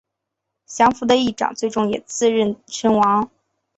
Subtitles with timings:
[0.65, 3.29] 降伏的义长最终也自刃身亡。